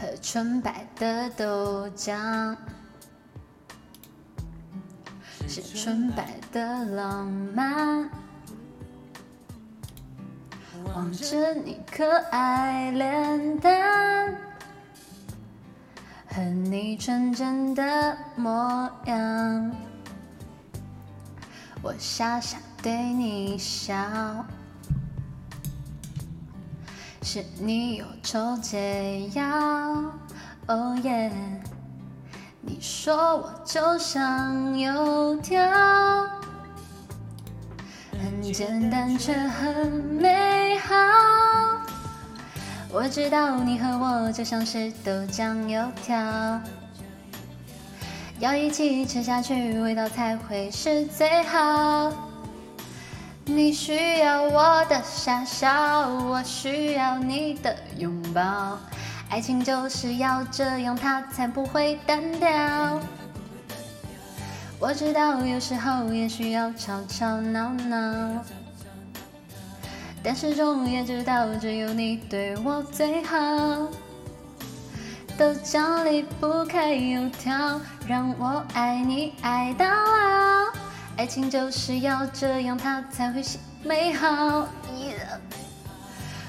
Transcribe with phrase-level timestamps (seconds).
[0.00, 2.56] 喝纯白的豆浆，
[5.46, 8.08] 是纯白的浪漫。
[10.86, 14.34] 望着你可爱脸蛋
[16.28, 19.70] 和你纯真的模样，
[21.82, 23.94] 我傻傻对你笑。
[27.22, 29.44] 是你有抽解药，
[30.66, 31.30] 哦耶！
[32.62, 35.60] 你说我就像油条，
[38.12, 40.94] 很简单却很美好。
[42.90, 46.60] 我知道你和我就像是豆浆油条，
[48.38, 52.29] 要一起吃下去，味道才会是最好。
[53.50, 58.78] 你需要我的傻笑，我需要你的拥抱。
[59.28, 62.48] 爱情就是要这样，它才不会单调。
[64.78, 68.44] 我知道有时候也需要吵吵闹闹，
[70.22, 73.36] 但始终也知道只有你对我最好。
[75.36, 80.39] 豆浆离不开油条，让我爱你爱到老。
[81.20, 83.44] 爱情就是要这样，它才会
[83.84, 84.66] 美好。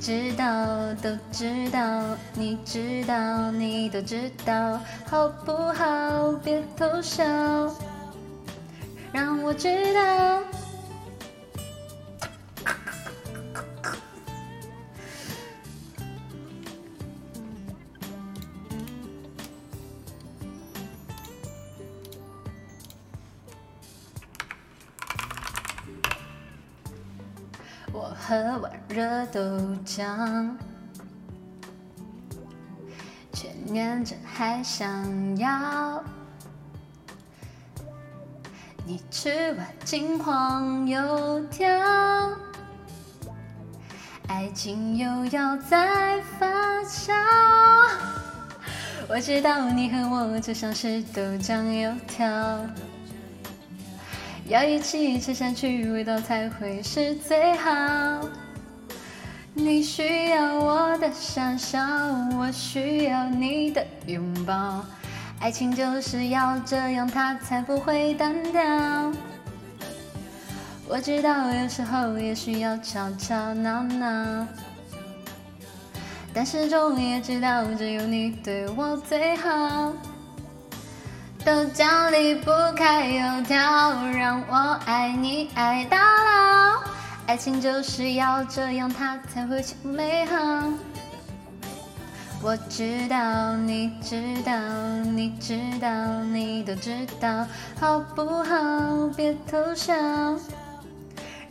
[0.00, 6.30] 知道都知道，你知道你都知道，好不好？
[6.44, 7.24] 别偷笑，
[9.10, 10.38] 让我知道。
[27.92, 29.40] 我喝碗热豆
[29.84, 30.50] 浆，
[33.32, 36.02] 却念着还想要。
[38.86, 41.68] 你吃完金黄油条，
[44.26, 46.48] 爱情又要再发
[46.80, 47.12] 酵。
[49.08, 52.26] 我知道你和我就像是豆浆油条。
[54.52, 57.70] 要一起吃下去，味道才会是最好。
[59.54, 61.80] 你需要我的傻笑，
[62.38, 64.84] 我需要你的拥抱。
[65.40, 68.62] 爱情就是要这样，它才不会单调。
[70.86, 74.46] 我知道有时候也需要吵吵闹闹，
[76.34, 79.94] 但始终也知道只有你对我最好。
[81.44, 83.58] 豆浆离不开油条，
[84.12, 86.80] 让我爱你爱到老。
[87.26, 90.36] 爱情就是要这样，它才会美好。
[92.40, 94.52] 我知道，你知道，
[95.02, 95.88] 你知道，
[96.24, 97.44] 你都知道，
[97.80, 99.08] 好不好？
[99.16, 99.94] 别偷笑，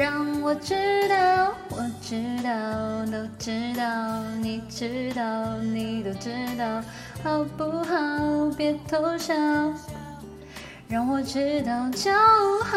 [0.00, 0.74] 让我知
[1.10, 6.82] 道，我知道，都知道，你知道，你都知道。
[7.22, 8.50] 好不好？
[8.56, 9.34] 别偷笑，
[10.88, 12.10] 让我知道就
[12.64, 12.69] 好。